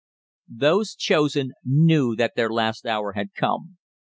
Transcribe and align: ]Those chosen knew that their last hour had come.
]Those 0.49 0.95
chosen 0.95 1.51
knew 1.63 2.15
that 2.15 2.33
their 2.35 2.49
last 2.49 2.87
hour 2.87 3.13
had 3.13 3.35
come. 3.35 3.77